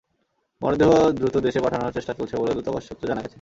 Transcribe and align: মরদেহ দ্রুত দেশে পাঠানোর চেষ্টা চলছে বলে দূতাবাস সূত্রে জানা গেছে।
মরদেহ 0.61 0.89
দ্রুত 1.17 1.35
দেশে 1.37 1.59
পাঠানোর 1.59 1.95
চেষ্টা 1.97 2.13
চলছে 2.13 2.35
বলে 2.37 2.51
দূতাবাস 2.53 2.83
সূত্রে 2.87 3.09
জানা 3.09 3.21
গেছে। 3.21 3.29